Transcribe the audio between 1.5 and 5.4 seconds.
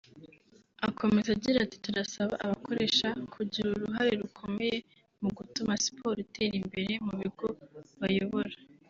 ati “Turasaba abakoresha kugira uruhare rukomeye mu